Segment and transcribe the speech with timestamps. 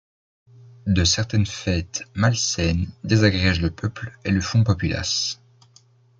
[0.87, 5.39] De certaines fêtes malsaines désagrègent le peuple et le font populace.